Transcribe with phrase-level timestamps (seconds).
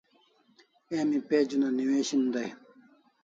[0.97, 2.49] Emi page una newishin dai